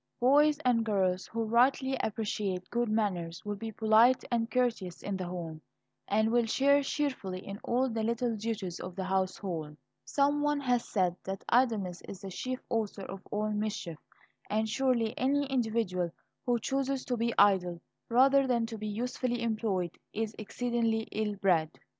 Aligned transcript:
Boys 0.19 0.57
and 0.65 0.83
girls 0.83 1.27
who 1.27 1.43
rightly 1.43 1.95
appreciate 2.01 2.71
good 2.71 2.89
manners 2.89 3.45
will 3.45 3.55
be 3.55 3.71
polite 3.71 4.23
and 4.31 4.49
courteous 4.49 5.03
in 5.03 5.15
the 5.15 5.27
home, 5.27 5.61
and 6.07 6.31
will 6.31 6.47
share 6.47 6.81
cheerfully 6.81 7.37
in 7.45 7.59
all 7.63 7.87
the 7.87 8.01
little 8.01 8.35
duties 8.35 8.79
of 8.79 8.95
the 8.95 9.03
household. 9.03 9.77
Some 10.03 10.41
one 10.41 10.59
has 10.61 10.89
said 10.89 11.15
that 11.25 11.45
idleness 11.49 12.01
is 12.09 12.21
"the 12.21 12.31
chief 12.31 12.59
author 12.67 13.03
of 13.03 13.21
all 13.29 13.51
mischief." 13.51 13.99
And 14.49 14.67
surely 14.67 15.15
any 15.19 15.45
individual 15.45 16.09
who 16.47 16.57
chooses 16.59 17.05
to 17.05 17.15
be 17.15 17.35
idle 17.37 17.79
rather 18.09 18.47
than 18.47 18.65
to 18.65 18.79
be 18.79 18.87
usefully 18.87 19.43
employed, 19.43 19.99
is 20.13 20.33
exceedingly 20.39 21.01
ill 21.11 21.35
bred. 21.35 21.69